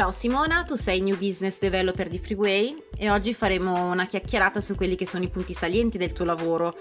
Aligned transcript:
Ciao 0.00 0.12
Simona, 0.12 0.64
tu 0.64 0.76
sei 0.76 1.02
New 1.02 1.18
Business 1.18 1.58
Developer 1.58 2.08
di 2.08 2.18
Freeway 2.18 2.84
e 2.96 3.10
oggi 3.10 3.34
faremo 3.34 3.90
una 3.90 4.06
chiacchierata 4.06 4.58
su 4.62 4.74
quelli 4.74 4.96
che 4.96 5.06
sono 5.06 5.24
i 5.24 5.28
punti 5.28 5.52
salienti 5.52 5.98
del 5.98 6.14
tuo 6.14 6.24
lavoro, 6.24 6.74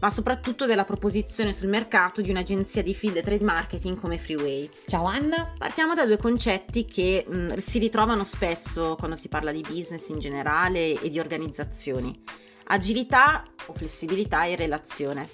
ma 0.00 0.10
soprattutto 0.10 0.66
della 0.66 0.84
proposizione 0.84 1.52
sul 1.52 1.68
mercato 1.68 2.20
di 2.20 2.30
un'agenzia 2.30 2.82
di 2.82 2.92
field 2.92 3.22
trade 3.22 3.44
marketing 3.44 3.96
come 3.96 4.18
Freeway. 4.18 4.68
Ciao 4.88 5.04
Anna. 5.04 5.52
Partiamo 5.56 5.94
da 5.94 6.04
due 6.04 6.16
concetti 6.16 6.84
che 6.84 7.24
mh, 7.24 7.58
si 7.58 7.78
ritrovano 7.78 8.24
spesso 8.24 8.96
quando 8.98 9.14
si 9.14 9.28
parla 9.28 9.52
di 9.52 9.60
business 9.60 10.08
in 10.08 10.18
generale 10.18 11.00
e 11.00 11.10
di 11.10 11.20
organizzazioni. 11.20 12.24
Agilità 12.64 13.44
o 13.66 13.72
flessibilità 13.72 14.46
e 14.46 14.56
relazione. 14.56 15.28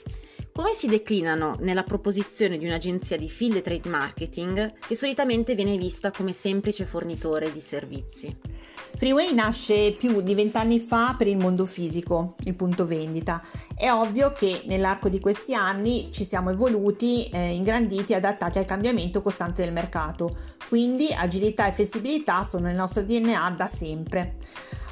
Come 0.53 0.75
si 0.75 0.89
declinano 0.89 1.57
nella 1.61 1.85
proposizione 1.85 2.59
di 2.59 2.67
un'agenzia 2.67 3.17
di 3.17 3.29
field 3.29 3.63
trade 3.63 3.89
marketing 3.89 4.79
che 4.87 4.95
solitamente 4.95 5.55
viene 5.55 5.77
vista 5.77 6.11
come 6.11 6.33
semplice 6.33 6.85
fornitore 6.85 7.53
di 7.53 7.61
servizi? 7.61 8.37
Freeway 8.97 9.33
nasce 9.33 9.93
più 9.93 10.21
di 10.21 10.35
vent'anni 10.35 10.79
fa 10.79 11.15
per 11.17 11.27
il 11.27 11.37
mondo 11.37 11.65
fisico, 11.65 12.35
il 12.45 12.55
punto 12.55 12.87
vendita. 12.87 13.43
È 13.75 13.91
ovvio 13.91 14.33
che 14.33 14.63
nell'arco 14.67 15.09
di 15.09 15.21
questi 15.21 15.55
anni 15.55 16.11
ci 16.13 16.25
siamo 16.25 16.51
evoluti, 16.51 17.29
eh, 17.33 17.55
ingranditi 17.55 18.13
e 18.13 18.17
adattati 18.17 18.59
al 18.59 18.67
cambiamento 18.67 19.23
costante 19.23 19.63
del 19.63 19.73
mercato. 19.73 20.37
Quindi 20.69 21.09
agilità 21.13 21.67
e 21.67 21.73
flessibilità 21.73 22.43
sono 22.43 22.67
nel 22.67 22.77
nostro 22.77 23.03
DNA 23.03 23.55
da 23.57 23.71
sempre. 23.75 24.37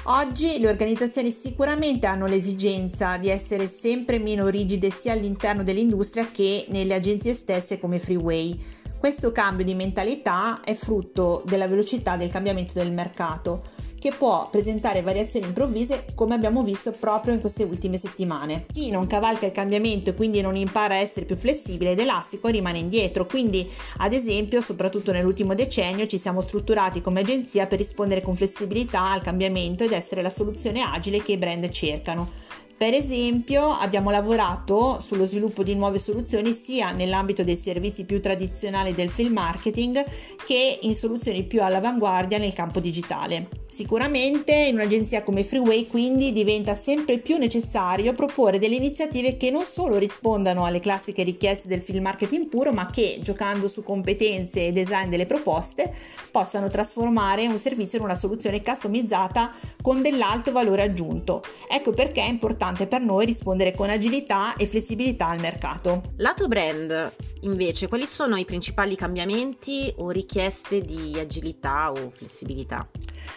Oggi 0.03 0.57
le 0.59 0.69
organizzazioni 0.69 1.29
sicuramente 1.29 2.07
hanno 2.07 2.25
l'esigenza 2.25 3.17
di 3.17 3.29
essere 3.29 3.67
sempre 3.67 4.17
meno 4.17 4.47
rigide 4.47 4.89
sia 4.89 5.11
all'interno 5.11 5.61
dell'industria 5.61 6.27
che 6.31 6.65
nelle 6.69 6.95
agenzie 6.95 7.33
stesse 7.33 7.79
come 7.79 7.99
Freeway. 7.99 8.77
Questo 8.99 9.31
cambio 9.31 9.63
di 9.63 9.75
mentalità 9.75 10.59
è 10.61 10.75
frutto 10.75 11.41
della 11.45 11.69
velocità 11.69 12.17
del 12.17 12.29
cambiamento 12.29 12.73
del 12.73 12.91
mercato 12.91 13.63
che 13.97 14.11
può 14.11 14.49
presentare 14.49 15.01
variazioni 15.01 15.45
improvvise 15.45 16.05
come 16.15 16.35
abbiamo 16.35 16.63
visto 16.63 16.91
proprio 16.91 17.33
in 17.33 17.39
queste 17.39 17.63
ultime 17.63 17.97
settimane. 17.97 18.65
Chi 18.73 18.91
non 18.91 19.07
cavalca 19.07 19.45
il 19.45 19.53
cambiamento 19.53 20.09
e 20.09 20.15
quindi 20.15 20.41
non 20.41 20.57
impara 20.57 20.95
a 20.95 20.99
essere 20.99 21.25
più 21.25 21.37
flessibile 21.37 21.91
ed 21.91 21.99
elastico 21.99 22.49
rimane 22.49 22.79
indietro, 22.79 23.25
quindi 23.25 23.71
ad 23.99 24.11
esempio 24.11 24.59
soprattutto 24.59 25.13
nell'ultimo 25.13 25.55
decennio 25.55 26.05
ci 26.05 26.17
siamo 26.17 26.41
strutturati 26.41 26.99
come 26.99 27.21
agenzia 27.21 27.67
per 27.67 27.77
rispondere 27.77 28.21
con 28.21 28.35
flessibilità 28.35 29.11
al 29.11 29.21
cambiamento 29.21 29.85
ed 29.85 29.93
essere 29.93 30.21
la 30.21 30.29
soluzione 30.29 30.81
agile 30.81 31.23
che 31.23 31.31
i 31.31 31.37
brand 31.37 31.69
cercano. 31.69 32.49
Per 32.79 32.93
esempio 32.93 33.71
abbiamo 33.71 34.09
lavorato 34.09 35.01
sullo 35.01 35.25
sviluppo 35.25 35.63
di 35.63 35.75
nuove 35.75 35.99
soluzioni 35.99 36.53
sia 36.53 36.91
nell'ambito 36.91 37.43
dei 37.43 37.57
servizi 37.57 38.05
più 38.05 38.21
tradizionali 38.21 38.95
del 38.95 39.09
film 39.09 39.33
marketing 39.33 40.01
che 40.47 40.79
in 40.83 40.95
soluzioni 40.95 41.43
più 41.43 41.61
all'avanguardia 41.61 42.37
nel 42.37 42.53
campo 42.53 42.79
digitale. 42.79 43.58
Sicuramente 43.69 44.53
in 44.53 44.75
un'agenzia 44.75 45.23
come 45.23 45.43
Freeway 45.43 45.87
quindi 45.87 46.33
diventa 46.33 46.73
sempre 46.73 47.19
più 47.19 47.37
necessario 47.37 48.13
proporre 48.13 48.59
delle 48.59 48.75
iniziative 48.75 49.37
che 49.37 49.51
non 49.51 49.63
solo 49.63 49.97
rispondano 49.97 50.65
alle 50.65 50.79
classiche 50.79 51.23
richieste 51.23 51.67
del 51.67 51.81
film 51.81 52.03
marketing 52.03 52.47
puro 52.47 52.73
ma 52.73 52.89
che 52.89 53.19
giocando 53.21 53.67
su 53.67 53.83
competenze 53.83 54.67
e 54.67 54.71
design 54.71 55.09
delle 55.09 55.25
proposte 55.25 55.93
possano 56.31 56.67
trasformare 56.67 57.47
un 57.47 57.59
servizio 57.59 57.99
in 57.99 58.03
una 58.03 58.15
soluzione 58.15 58.61
customizzata 58.61 59.53
con 59.81 60.01
dell'alto 60.01 60.51
valore 60.51 60.83
aggiunto. 60.83 61.43
Ecco 61.69 61.91
perché 61.91 62.21
è 62.21 62.27
importante 62.27 62.87
per 62.87 63.01
noi 63.01 63.25
rispondere 63.25 63.73
con 63.73 63.89
agilità 63.89 64.55
e 64.55 64.67
flessibilità 64.67 65.27
al 65.27 65.39
mercato. 65.39 66.13
Lato 66.17 66.47
brand, 66.47 67.13
invece, 67.41 67.87
quali 67.87 68.05
sono 68.05 68.35
i 68.35 68.45
principali 68.45 68.95
cambiamenti 68.95 69.93
o 69.97 70.09
richieste 70.09 70.81
di 70.81 71.17
agilità 71.19 71.91
o 71.91 72.09
flessibilità? 72.09 72.87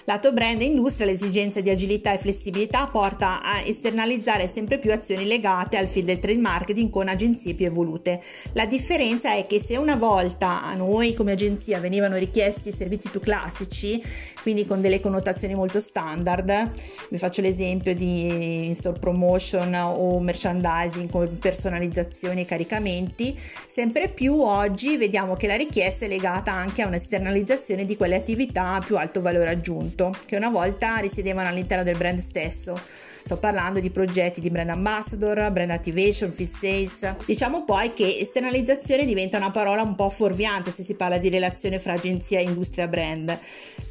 Lato 0.05 0.22
brand 0.31 0.61
e 0.61 0.67
industria, 0.67 1.07
l'esigenza 1.07 1.61
di 1.61 1.71
agilità 1.71 2.13
e 2.13 2.19
flessibilità 2.19 2.87
porta 2.87 3.43
a 3.43 3.63
esternalizzare 3.63 4.47
sempre 4.47 4.79
più 4.79 4.93
azioni 4.93 5.25
legate 5.25 5.79
al 5.79 5.89
field 5.89 6.07
del 6.07 6.19
trade 6.19 6.39
marketing 6.39 6.91
con 6.91 7.09
agenzie 7.09 7.55
più 7.55 7.65
evolute. 7.65 8.23
La 8.53 8.67
differenza 8.67 9.35
è 9.35 9.47
che 9.47 9.59
se 9.59 9.77
una 9.79 9.97
volta 9.97 10.63
a 10.63 10.75
noi 10.75 11.15
come 11.15 11.33
agenzia 11.33 11.81
venivano 11.81 12.17
richiesti 12.17 12.71
servizi 12.71 13.09
più 13.09 13.21
classici, 13.21 14.03
quindi 14.43 14.67
con 14.67 14.83
delle 14.83 15.01
connotazioni 15.01 15.55
molto 15.55 15.81
standard, 15.81 16.71
vi 17.09 17.19
faccio 17.19 17.41
l'esempio 17.41 17.95
di 17.95 18.77
promotion 19.01 19.21
promotion 19.23 19.75
o 19.75 20.19
merchandising 20.21 21.09
con 21.09 21.39
personalizzazioni 21.39 22.43
e 22.43 22.45
caricamenti, 22.45 23.39
sempre 23.67 24.09
più 24.09 24.41
oggi 24.41 24.97
vediamo 24.97 25.37
che 25.37 25.47
la 25.47 25.57
richiesta 25.57 26.05
è 26.05 26.09
legata 26.09 26.53
anche 26.53 26.83
a 26.83 26.87
un'esternalizzazione 26.87 27.85
di 27.85 27.97
quelle 27.97 28.17
attività 28.17 28.75
a 28.75 28.81
più 28.81 28.97
alto 28.97 29.21
valore 29.21 29.51
aggiunto, 29.51 30.12
che 30.27 30.37
una 30.37 30.51
volta 30.51 30.97
risiedevano 30.97 31.49
all'interno 31.49 31.85
del 31.85 31.97
brand 31.97 32.19
stesso. 32.19 32.79
Sto 33.25 33.37
parlando 33.37 33.79
di 33.79 33.91
progetti 33.91 34.41
di 34.41 34.51
brand 34.51 34.71
ambassador, 34.71 35.51
brand 35.53 35.71
activation, 35.71 36.33
field 36.33 36.51
sales. 36.53 37.25
Diciamo 37.25 37.65
poi 37.65 37.93
che 37.93 38.19
esternalizzazione 38.19 39.05
diventa 39.05 39.37
una 39.37 39.53
parola 39.53 39.83
un 39.83 39.95
po' 39.95 40.11
fuorviante 40.11 40.73
se 40.73 40.83
si 40.83 40.95
parla 40.95 41.19
di 41.19 41.29
relazione 41.29 41.79
fra 41.79 41.93
agenzia 41.93 42.41
e 42.41 42.43
industria 42.43 42.89
brand. 42.89 43.39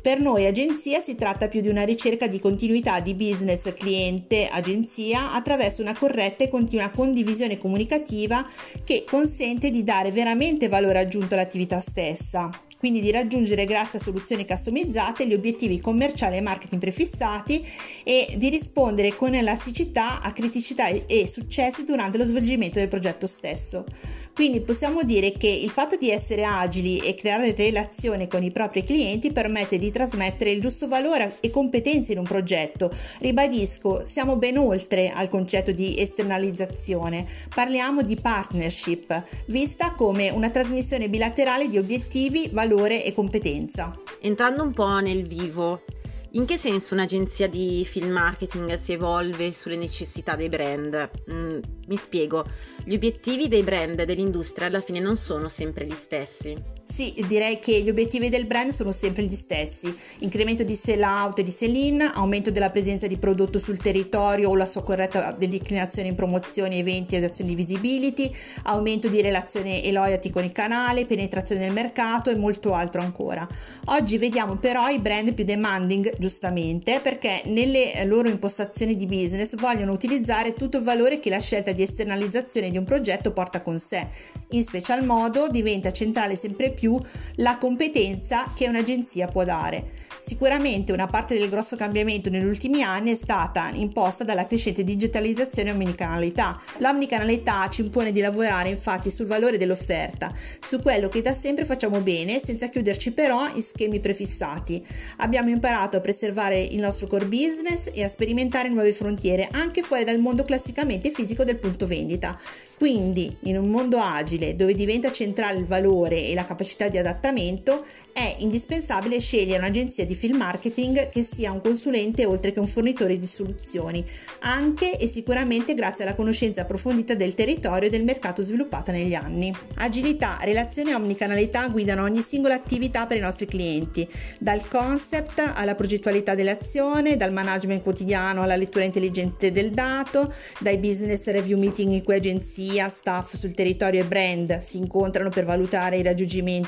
Per 0.01 0.19
noi 0.19 0.45
agenzia 0.45 0.99
si 0.99 1.15
tratta 1.15 1.47
più 1.47 1.61
di 1.61 1.69
una 1.69 1.83
ricerca 1.83 2.27
di 2.27 2.41
continuità 2.41 2.99
di 2.99 3.13
business 3.13 3.73
cliente-agenzia 3.73 5.31
attraverso 5.31 5.81
una 5.81 5.97
corretta 5.97 6.43
e 6.43 6.49
continua 6.49 6.89
condivisione 6.89 7.57
comunicativa 7.57 8.45
che 8.83 9.05
consente 9.09 9.71
di 9.71 9.85
dare 9.85 10.11
veramente 10.11 10.67
valore 10.67 10.99
aggiunto 10.99 11.35
all'attività 11.35 11.79
stessa 11.79 12.49
quindi 12.81 12.99
di 12.99 13.11
raggiungere 13.11 13.65
grazie 13.65 13.99
a 13.99 14.01
soluzioni 14.01 14.43
customizzate 14.43 15.27
gli 15.27 15.35
obiettivi 15.35 15.79
commerciali 15.79 16.37
e 16.37 16.41
marketing 16.41 16.81
prefissati 16.81 17.63
e 18.03 18.33
di 18.37 18.49
rispondere 18.49 19.15
con 19.15 19.35
elasticità 19.35 20.19
a 20.19 20.31
criticità 20.31 20.87
e 20.87 21.27
successi 21.27 21.83
durante 21.83 22.17
lo 22.17 22.23
svolgimento 22.23 22.79
del 22.79 22.87
progetto 22.87 23.27
stesso. 23.27 23.85
Quindi 24.33 24.61
possiamo 24.61 25.03
dire 25.03 25.33
che 25.33 25.47
il 25.47 25.69
fatto 25.69 25.97
di 25.97 26.09
essere 26.09 26.45
agili 26.45 26.99
e 26.99 27.15
creare 27.15 27.53
relazioni 27.53 28.27
con 28.27 28.41
i 28.43 28.49
propri 28.49 28.83
clienti 28.83 29.31
permette 29.31 29.77
di 29.77 29.91
trasmettere 29.91 30.51
il 30.51 30.61
giusto 30.61 30.87
valore 30.87 31.35
e 31.41 31.51
competenze 31.51 32.13
in 32.13 32.17
un 32.17 32.23
progetto. 32.23 32.91
Ribadisco, 33.19 34.03
siamo 34.05 34.37
ben 34.37 34.57
oltre 34.57 35.11
al 35.11 35.27
concetto 35.27 35.71
di 35.71 35.99
esternalizzazione, 35.99 37.27
parliamo 37.53 38.03
di 38.03 38.17
partnership, 38.19 39.23
vista 39.47 39.91
come 39.91 40.29
una 40.29 40.49
trasmissione 40.49 41.09
bilaterale 41.09 41.69
di 41.69 41.77
obiettivi, 41.77 42.49
valore 42.71 43.03
e 43.03 43.13
competenza. 43.13 43.93
Entrando 44.21 44.63
un 44.63 44.71
po' 44.71 44.99
nel 44.99 45.27
vivo, 45.27 45.83
in 46.31 46.45
che 46.45 46.57
senso 46.57 46.93
un'agenzia 46.93 47.49
di 47.49 47.83
film 47.85 48.11
marketing 48.11 48.73
si 48.75 48.93
evolve 48.93 49.51
sulle 49.51 49.75
necessità 49.75 50.35
dei 50.35 50.47
brand? 50.47 51.09
Mm, 51.29 51.59
mi 51.87 51.97
spiego, 51.97 52.45
gli 52.85 52.93
obiettivi 52.93 53.49
dei 53.49 53.63
brand 53.63 53.99
e 53.99 54.05
dell'industria 54.05 54.67
alla 54.67 54.79
fine 54.79 54.99
non 54.99 55.17
sono 55.17 55.49
sempre 55.49 55.85
gli 55.85 55.93
stessi. 55.93 56.55
Sì, 56.93 57.13
direi 57.25 57.59
che 57.59 57.81
gli 57.81 57.89
obiettivi 57.89 58.27
del 58.27 58.45
brand 58.45 58.71
sono 58.71 58.91
sempre 58.91 59.23
gli 59.23 59.35
stessi. 59.35 59.95
Incremento 60.19 60.63
di 60.63 60.75
sell 60.75 61.01
out 61.01 61.39
e 61.39 61.43
di 61.43 61.49
sell 61.49 61.73
in, 61.73 62.01
aumento 62.01 62.51
della 62.51 62.69
presenza 62.69 63.07
di 63.07 63.15
prodotto 63.15 63.59
sul 63.59 63.77
territorio 63.77 64.49
o 64.49 64.55
la 64.55 64.65
sua 64.65 64.83
corretta 64.83 65.31
declinazione 65.31 66.09
in 66.09 66.15
promozioni, 66.15 66.79
eventi 66.79 67.15
ed 67.15 67.23
azioni 67.23 67.51
di 67.51 67.55
visibility, 67.55 68.29
aumento 68.63 69.07
di 69.07 69.21
relazione 69.21 69.81
e 69.81 69.91
loyalty 69.93 70.29
con 70.31 70.43
il 70.43 70.51
canale, 70.51 71.05
penetrazione 71.05 71.61
nel 71.61 71.71
mercato 71.71 72.29
e 72.29 72.35
molto 72.35 72.73
altro 72.73 73.01
ancora. 73.01 73.47
Oggi 73.85 74.17
vediamo 74.17 74.57
però 74.57 74.89
i 74.89 74.99
brand 74.99 75.33
più 75.33 75.45
demanding, 75.45 76.15
giustamente, 76.19 76.99
perché 77.01 77.43
nelle 77.45 78.03
loro 78.05 78.27
impostazioni 78.27 78.97
di 78.97 79.05
business 79.05 79.55
vogliono 79.55 79.93
utilizzare 79.93 80.53
tutto 80.53 80.77
il 80.77 80.83
valore 80.83 81.19
che 81.19 81.29
la 81.29 81.39
scelta 81.39 81.71
di 81.71 81.83
esternalizzazione 81.83 82.69
di 82.69 82.77
un 82.77 82.83
progetto 82.83 83.31
porta 83.31 83.61
con 83.61 83.79
sé. 83.79 84.07
In 84.49 84.63
special 84.63 85.05
modo 85.05 85.47
diventa 85.47 85.91
centrale 85.91 86.35
sempre 86.35 86.71
più 86.71 86.80
più 86.81 86.99
la 87.35 87.57
competenza 87.59 88.51
che 88.55 88.67
un'agenzia 88.67 89.27
può 89.27 89.43
dare. 89.43 89.99
Sicuramente 90.23 90.91
una 90.91 91.07
parte 91.07 91.37
del 91.37 91.49
grosso 91.49 91.75
cambiamento 91.75 92.29
negli 92.29 92.45
ultimi 92.45 92.83
anni 92.83 93.11
è 93.11 93.15
stata 93.15 93.69
imposta 93.73 94.23
dalla 94.23 94.45
crescente 94.45 94.83
digitalizzazione 94.83 95.69
e 95.69 95.73
omnicanalità. 95.73 96.61
L'omnicanalità 96.77 97.67
ci 97.69 97.81
impone 97.81 98.11
di 98.11 98.21
lavorare 98.21 98.69
infatti 98.69 99.09
sul 99.09 99.25
valore 99.25 99.57
dell'offerta, 99.57 100.33
su 100.61 100.79
quello 100.79 101.09
che 101.09 101.21
da 101.21 101.33
sempre 101.33 101.65
facciamo 101.65 101.99
bene, 101.99 102.39
senza 102.43 102.69
chiuderci 102.69 103.11
però 103.11 103.47
in 103.53 103.63
schemi 103.63 103.99
prefissati. 103.99 104.85
Abbiamo 105.17 105.49
imparato 105.49 105.97
a 105.97 106.01
preservare 106.01 106.61
il 106.61 106.79
nostro 106.79 107.07
core 107.07 107.25
business 107.25 107.89
e 107.91 108.03
a 108.03 108.07
sperimentare 108.07 108.69
nuove 108.69 108.93
frontiere 108.93 109.49
anche 109.51 109.81
fuori 109.81 110.03
dal 110.03 110.19
mondo 110.19 110.43
classicamente 110.43 111.09
fisico 111.09 111.43
del 111.43 111.57
punto 111.57 111.87
vendita. 111.87 112.39
Quindi, 112.77 113.35
in 113.41 113.57
un 113.57 113.69
mondo 113.69 113.99
agile 113.99 114.55
dove 114.55 114.73
diventa 114.73 115.11
centrale 115.11 115.59
il 115.59 115.65
valore 115.65 116.25
e 116.25 116.33
la 116.33 116.45
capacità 116.45 116.70
capacità 116.71 116.87
di 116.87 116.97
adattamento, 116.97 117.85
è 118.13 118.35
indispensabile 118.39 119.19
scegliere 119.19 119.59
un'agenzia 119.59 120.05
di 120.05 120.15
film 120.15 120.37
marketing 120.37 121.09
che 121.09 121.23
sia 121.23 121.51
un 121.51 121.61
consulente 121.61 122.25
oltre 122.25 122.51
che 122.51 122.59
un 122.59 122.67
fornitore 122.67 123.17
di 123.17 123.27
soluzioni, 123.27 124.05
anche 124.39 124.97
e 124.97 125.07
sicuramente 125.07 125.73
grazie 125.73 126.03
alla 126.03 126.15
conoscenza 126.15 126.61
approfondita 126.61 127.13
del 127.13 127.35
territorio 127.35 127.87
e 127.87 127.91
del 127.91 128.03
mercato 128.03 128.41
sviluppata 128.41 128.91
negli 128.91 129.13
anni. 129.13 129.53
Agilità, 129.75 130.39
relazione 130.41 130.91
e 130.91 130.95
omnicanalità 130.95 131.67
guidano 131.69 132.03
ogni 132.03 132.21
singola 132.21 132.55
attività 132.55 133.05
per 133.05 133.17
i 133.17 133.21
nostri 133.21 133.45
clienti, 133.45 134.07
dal 134.39 134.67
concept 134.67 135.51
alla 135.53 135.75
progettualità 135.75 136.35
dell'azione, 136.35 137.15
dal 137.17 137.31
management 137.31 137.81
quotidiano 137.81 138.41
alla 138.41 138.55
lettura 138.55 138.83
intelligente 138.83 139.51
del 139.51 139.71
dato, 139.71 140.33
dai 140.59 140.77
business 140.77 141.23
review 141.25 141.57
meeting 141.57 141.93
in 141.93 142.03
cui 142.03 142.15
agenzia, 142.15 142.89
staff 142.89 143.35
sul 143.35 143.53
territorio 143.53 144.01
e 144.01 144.05
brand 144.05 144.59
si 144.59 144.77
incontrano 144.77 145.29
per 145.29 145.45
valutare 145.45 145.97
i 145.97 146.03
raggiungimenti 146.03 146.60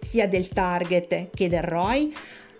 sia 0.00 0.28
del 0.28 0.48
target 0.48 1.30
che 1.34 1.48
del 1.48 1.62
ROI 1.62 2.12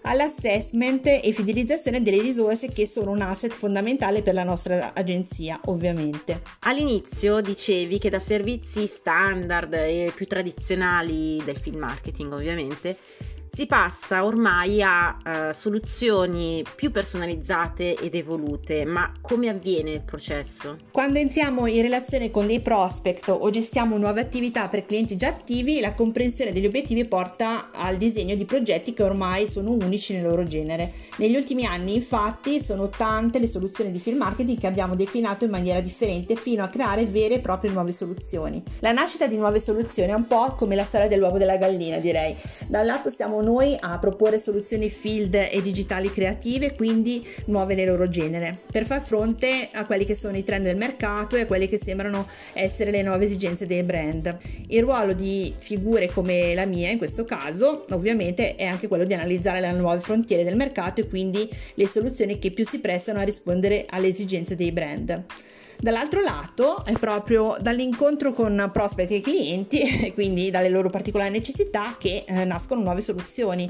all'assessment 0.02 1.06
e 1.06 1.32
fidelizzazione 1.32 2.02
delle 2.02 2.20
risorse 2.20 2.69
che 2.69 2.87
sono 2.87 3.10
un 3.10 3.20
asset 3.20 3.52
fondamentale 3.52 4.22
per 4.22 4.34
la 4.34 4.44
nostra 4.44 4.92
agenzia, 4.94 5.60
ovviamente. 5.66 6.42
All'inizio 6.60 7.40
dicevi 7.40 7.98
che 7.98 8.10
da 8.10 8.19
servizi 8.19 8.87
standard 8.87 9.72
e 9.75 10.12
più 10.14 10.26
tradizionali 10.26 11.42
del 11.44 11.58
film 11.58 11.78
marketing, 11.78 12.32
ovviamente, 12.32 12.96
si 13.52 13.67
passa 13.67 14.25
ormai 14.25 14.81
a 14.81 15.17
uh, 15.25 15.52
soluzioni 15.52 16.64
più 16.76 16.91
personalizzate 16.91 17.97
ed 17.97 18.14
evolute, 18.14 18.85
ma 18.85 19.12
come 19.20 19.49
avviene 19.49 19.91
il 19.91 20.02
processo? 20.02 20.79
Quando 20.93 21.19
entriamo 21.19 21.67
in 21.67 21.82
relazione 21.82 22.31
con 22.31 22.47
dei 22.47 22.61
prospect 22.61 23.29
o 23.29 23.50
gestiamo 23.50 23.99
nuove 23.99 24.20
attività 24.20 24.69
per 24.69 24.87
clienti 24.87 25.17
già 25.17 25.29
attivi, 25.29 25.81
la 25.81 25.94
comprensione 25.94 26.52
degli 26.52 26.67
obiettivi 26.67 27.05
porta 27.06 27.70
al 27.73 27.97
disegno 27.97 28.37
di 28.37 28.44
progetti 28.44 28.94
che 28.94 29.02
ormai 29.02 29.49
sono 29.49 29.73
unici 29.73 30.12
nel 30.12 30.23
loro 30.23 30.44
genere. 30.44 31.08
Negli 31.17 31.35
ultimi 31.35 31.67
anni, 31.67 31.96
infatti, 31.96 32.62
sono 32.62 32.88
tante 32.88 33.41
le 33.41 33.49
soluzioni 33.49 33.91
di 33.91 33.99
film 33.99 34.19
marketing 34.19 34.58
che 34.58 34.67
abbiamo 34.69 34.94
declinato 34.94 35.44
in 35.44 35.50
maniera 35.50 35.81
differente 35.81 36.37
fino 36.37 36.62
a 36.62 36.69
creare 36.69 37.05
vere 37.06 37.35
e 37.35 37.41
proprie 37.41 37.73
nuove 37.73 37.93
soluzioni. 37.93 38.62
La 38.79 38.93
nascita 38.93 39.26
di 39.26 39.37
nuove 39.37 39.61
soluzioni 39.61 40.11
è 40.11 40.14
un 40.14 40.26
po' 40.26 40.55
come 40.55 40.76
la 40.76 40.85
storia 40.85 41.08
dell'uovo 41.08 41.37
della 41.37 41.56
gallina, 41.56 41.99
direi. 41.99 42.37
Da 42.69 42.82
lato 42.82 43.11
siamo 43.11 43.39
noi 43.40 43.76
a 43.78 43.98
proporre 43.98 44.38
soluzioni 44.38 44.88
field 44.88 45.34
e 45.34 45.60
digitali 45.62 46.10
creative, 46.10 46.75
quindi 46.75 47.26
nuove 47.46 47.75
nel 47.75 47.88
loro 47.88 48.08
genere, 48.08 48.58
per 48.70 48.84
far 48.84 49.02
fronte 49.02 49.69
a 49.72 49.84
quelli 49.87 50.04
che 50.04 50.14
sono 50.14 50.37
i 50.37 50.44
trend 50.44 50.64
del 50.64 50.76
mercato 50.76 51.37
e 51.37 51.42
a 51.42 51.46
quelli 51.46 51.69
che 51.69 51.78
sembrano 51.78 52.26
essere 52.52 52.90
le 52.90 53.02
nuove 53.02 53.25
esigenze 53.25 53.66
dei 53.66 53.82
brand. 53.82 54.37
Il 54.69 54.82
ruolo 54.82 55.12
di 55.12 55.54
figure 55.58 56.08
come 56.08 56.54
la 56.54 56.66
mia 56.66 56.90
in 56.90 56.98
questo 56.98 57.25
caso, 57.25 57.87
ovviamente, 57.90 58.54
è 58.54 58.64
anche 58.64 58.88
quello 58.88 59.04
di 59.04 59.14
analizzare 59.14 59.60
le 59.60 59.72
nuove 59.72 60.00
frontiere 60.00 60.44
del 60.44 60.56
mercato 60.56 61.00
e 61.00 61.08
quindi 61.08 61.48
le 61.75 61.86
soluzioni 61.86 62.38
che 62.38 62.50
più 62.50 62.66
si 62.66 62.81
prestano 62.81 63.19
a 63.20 63.22
rispondere 63.22 63.86
alle 63.88 64.08
esigenze 64.08 64.56
dei 64.56 64.72
brand. 64.72 65.25
Dall'altro 65.82 66.21
lato 66.21 66.85
è 66.85 66.93
proprio 66.93 67.56
dall'incontro 67.59 68.35
con 68.35 68.69
prospect 68.71 69.12
e 69.12 69.21
clienti 69.23 69.81
e 70.05 70.12
quindi 70.12 70.50
dalle 70.50 70.69
loro 70.69 70.91
particolari 70.91 71.31
necessità 71.31 71.97
che 71.99 72.25
eh, 72.27 72.44
nascono 72.44 72.82
nuove 72.82 73.00
soluzioni. 73.00 73.67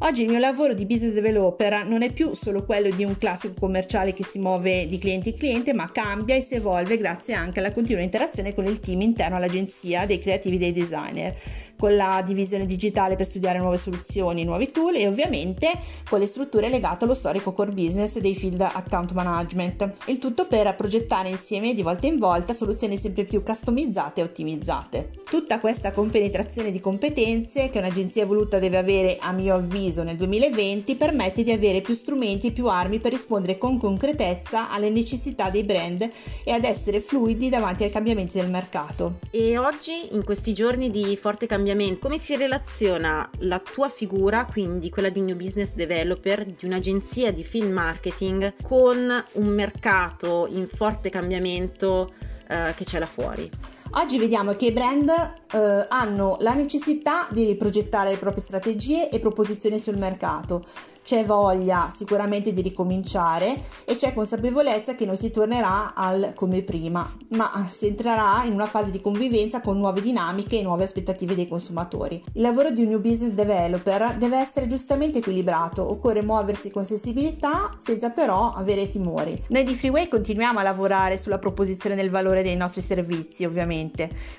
Oggi 0.00 0.22
il 0.22 0.28
mio 0.28 0.38
lavoro 0.38 0.72
di 0.74 0.86
business 0.86 1.12
developer 1.12 1.84
non 1.84 2.02
è 2.02 2.12
più 2.12 2.32
solo 2.34 2.64
quello 2.64 2.94
di 2.94 3.02
un 3.02 3.18
classico 3.18 3.54
commerciale 3.58 4.12
che 4.12 4.22
si 4.22 4.38
muove 4.38 4.86
di 4.86 4.98
cliente 4.98 5.30
in 5.30 5.36
cliente, 5.36 5.72
ma 5.72 5.90
cambia 5.90 6.36
e 6.36 6.42
si 6.42 6.54
evolve 6.54 6.96
grazie 6.96 7.34
anche 7.34 7.58
alla 7.58 7.72
continua 7.72 8.02
interazione 8.02 8.54
con 8.54 8.64
il 8.64 8.78
team 8.78 9.00
interno 9.00 9.34
all'agenzia 9.34 10.06
dei 10.06 10.20
creativi 10.20 10.54
e 10.54 10.58
dei 10.60 10.72
designer 10.72 11.34
con 11.78 11.94
la 11.94 12.22
divisione 12.26 12.66
digitale 12.66 13.14
per 13.14 13.26
studiare 13.26 13.58
nuove 13.58 13.78
soluzioni, 13.78 14.42
nuovi 14.42 14.72
tool 14.72 14.96
e 14.96 15.06
ovviamente 15.06 15.70
con 16.08 16.18
le 16.18 16.26
strutture 16.26 16.68
legate 16.68 17.04
allo 17.04 17.14
storico 17.14 17.52
core 17.52 17.70
business 17.70 18.18
dei 18.18 18.34
field 18.34 18.60
account 18.60 19.12
management. 19.12 19.96
Il 20.06 20.18
tutto 20.18 20.46
per 20.46 20.74
progettare 20.74 21.28
insieme 21.28 21.74
di 21.74 21.82
volta 21.82 22.08
in 22.08 22.18
volta 22.18 22.52
soluzioni 22.52 22.96
sempre 22.96 23.24
più 23.24 23.44
customizzate 23.44 24.20
e 24.20 24.24
ottimizzate. 24.24 25.10
Tutta 25.24 25.60
questa 25.60 25.92
compenetrazione 25.92 26.72
di 26.72 26.80
competenze 26.80 27.70
che 27.70 27.78
un'agenzia 27.78 28.22
evoluta 28.22 28.58
deve 28.58 28.78
avere 28.78 29.18
a 29.20 29.30
mio 29.30 29.54
avviso 29.54 30.02
nel 30.02 30.16
2020 30.16 30.96
permette 30.96 31.44
di 31.44 31.52
avere 31.52 31.80
più 31.80 31.94
strumenti 31.94 32.48
e 32.48 32.50
più 32.50 32.66
armi 32.66 32.98
per 32.98 33.12
rispondere 33.12 33.56
con 33.56 33.78
concretezza 33.78 34.68
alle 34.68 34.90
necessità 34.90 35.48
dei 35.48 35.62
brand 35.62 36.10
e 36.42 36.50
ad 36.50 36.64
essere 36.64 37.00
fluidi 37.00 37.48
davanti 37.48 37.84
ai 37.84 37.90
cambiamenti 37.90 38.40
del 38.40 38.50
mercato. 38.50 39.18
E 39.30 39.56
oggi, 39.56 39.92
in 40.12 40.24
questi 40.24 40.52
giorni 40.52 40.90
di 40.90 41.16
forte 41.16 41.46
cambiamento, 41.46 41.66
cambiamento, 41.68 42.00
come 42.00 42.18
si 42.18 42.34
relaziona 42.34 43.28
la 43.40 43.58
tua 43.58 43.90
figura, 43.90 44.46
quindi 44.46 44.88
quella 44.88 45.10
di 45.10 45.18
un 45.18 45.26
new 45.26 45.36
business 45.36 45.74
developer, 45.74 46.46
di 46.46 46.64
un'agenzia 46.64 47.30
di 47.30 47.44
film 47.44 47.72
marketing, 47.72 48.54
con 48.62 49.24
un 49.32 49.46
mercato 49.48 50.46
in 50.48 50.66
forte 50.66 51.10
cambiamento 51.10 52.12
eh, 52.48 52.72
che 52.74 52.84
c'è 52.84 52.98
là 52.98 53.06
fuori? 53.06 53.50
Oggi 53.92 54.18
vediamo 54.18 54.52
che 54.54 54.66
i 54.66 54.72
brand 54.72 55.08
eh, 55.08 55.86
hanno 55.88 56.36
la 56.40 56.52
necessità 56.52 57.26
di 57.30 57.44
riprogettare 57.44 58.10
le 58.10 58.16
proprie 58.18 58.42
strategie 58.42 59.08
e 59.08 59.18
proposizioni 59.18 59.78
sul 59.78 59.96
mercato. 59.96 60.64
C'è 61.08 61.24
voglia 61.24 61.88
sicuramente 61.90 62.52
di 62.52 62.60
ricominciare 62.60 63.62
e 63.86 63.96
c'è 63.96 64.12
consapevolezza 64.12 64.94
che 64.94 65.06
non 65.06 65.16
si 65.16 65.30
tornerà 65.30 65.94
al 65.94 66.32
come 66.34 66.60
prima, 66.60 67.10
ma 67.28 67.66
si 67.70 67.86
entrerà 67.86 68.42
in 68.44 68.52
una 68.52 68.66
fase 68.66 68.90
di 68.90 69.00
convivenza 69.00 69.62
con 69.62 69.78
nuove 69.78 70.02
dinamiche 70.02 70.58
e 70.58 70.62
nuove 70.62 70.84
aspettative 70.84 71.34
dei 71.34 71.48
consumatori. 71.48 72.22
Il 72.34 72.42
lavoro 72.42 72.70
di 72.70 72.82
un 72.82 72.90
new 72.90 73.00
business 73.00 73.32
developer 73.32 74.16
deve 74.18 74.36
essere 74.36 74.66
giustamente 74.66 75.20
equilibrato, 75.20 75.90
occorre 75.90 76.22
muoversi 76.22 76.70
con 76.70 76.84
sensibilità 76.84 77.74
senza 77.82 78.10
però 78.10 78.52
avere 78.52 78.86
timori. 78.86 79.42
Noi 79.48 79.64
di 79.64 79.74
Freeway 79.74 80.08
continuiamo 80.08 80.58
a 80.58 80.62
lavorare 80.62 81.16
sulla 81.16 81.38
proposizione 81.38 81.96
del 81.96 82.10
valore 82.10 82.42
dei 82.42 82.56
nostri 82.56 82.82
servizi, 82.82 83.46
ovviamente, 83.46 83.76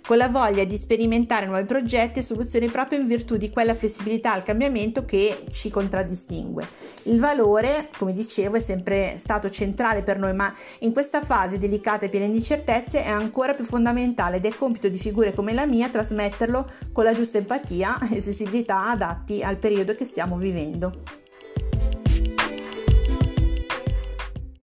con 0.06 0.18
la 0.18 0.28
voglia 0.28 0.64
di 0.64 0.78
sperimentare 0.78 1.46
nuovi 1.46 1.66
progetti 1.66 2.20
e 2.20 2.24
soluzioni 2.24 2.70
proprio 2.70 3.00
in 3.00 3.08
virtù 3.08 3.38
di 3.38 3.50
quella 3.50 3.74
flessibilità 3.74 4.34
al 4.34 4.44
cambiamento 4.44 5.06
che 5.06 5.46
ci 5.52 5.70
contraddistingue. 5.70 6.68
Il 7.04 7.20
valore, 7.20 7.90
come 7.98 8.14
dicevo, 8.14 8.58
è 8.58 8.60
sempre 8.60 9.16
stato 9.18 9.50
centrale 9.50 10.02
per 10.02 10.20
noi, 10.20 10.34
ma 10.34 10.54
in 10.80 10.92
questa 10.92 11.22
fase 11.22 11.58
delicata 11.58 12.06
e 12.06 12.10
piena 12.10 12.28
di 12.28 12.38
incertezze 12.38 13.04
è 13.04 13.10
ancora 13.10 13.54
più 13.54 13.64
fondamentale 13.64 14.38
ed 14.38 14.46
è 14.46 14.54
compito 14.56 14.90
di 14.90 14.98
figure 14.98 15.34
come 15.34 15.54
la 15.54 15.66
mia 15.66 15.90
trasmetterlo 15.90 16.72
con 16.92 17.04
la 17.04 17.14
giusta 17.14 17.38
empatia 17.38 18.10
e 18.12 18.22
sensibilità 18.22 18.88
adatti 18.88 19.42
al 19.44 19.58
periodo 19.58 19.96
che 19.96 20.06
stiamo 20.06 20.38
vivendo. 20.38 21.19